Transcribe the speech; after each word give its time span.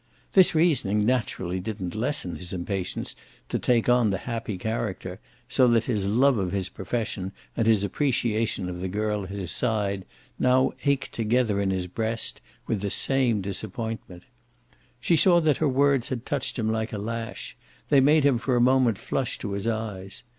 This 0.33 0.55
reasoning 0.55 1.05
naturally 1.05 1.59
didn't 1.59 1.93
lessen 1.93 2.35
his 2.35 2.53
impatience 2.53 3.15
to 3.49 3.59
take 3.59 3.87
on 3.87 4.09
the 4.09 4.17
happy 4.17 4.57
character, 4.57 5.19
so 5.47 5.67
that 5.67 5.85
his 5.85 6.07
love 6.07 6.39
of 6.39 6.51
his 6.53 6.69
profession 6.69 7.31
and 7.55 7.67
his 7.67 7.83
appreciation 7.83 8.67
of 8.67 8.79
the 8.79 8.87
girl 8.87 9.23
at 9.25 9.29
his 9.29 9.51
side 9.51 10.03
now 10.39 10.71
ached 10.85 11.11
together 11.13 11.61
in 11.61 11.69
his 11.69 11.85
breast 11.85 12.41
with 12.65 12.81
the 12.81 12.89
same 12.89 13.41
disappointment. 13.41 14.23
She 14.99 15.15
saw 15.15 15.39
that 15.41 15.57
her 15.57 15.69
words 15.69 16.09
had 16.09 16.25
touched 16.25 16.57
him 16.57 16.71
like 16.71 16.93
a 16.93 16.97
lash; 16.97 17.55
they 17.89 17.99
made 17.99 18.25
him 18.25 18.39
for 18.39 18.55
a 18.55 18.59
moment 18.59 18.97
flush 18.97 19.37
to 19.37 19.51
his 19.51 19.67
eyes. 19.67 20.23